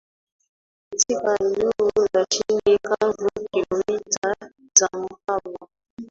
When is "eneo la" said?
1.45-2.23